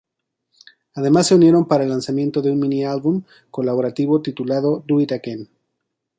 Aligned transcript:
Además 0.95 1.27
se 1.27 1.35
unieron 1.35 1.67
para 1.67 1.83
el 1.83 1.91
lanzamiento 1.91 2.41
de 2.41 2.49
un 2.49 2.59
mini-álbum 2.59 3.21
colaborativo 3.51 4.19
titulado 4.19 4.83
"Do 4.87 4.99
It 4.99 5.11
Again". 5.11 5.47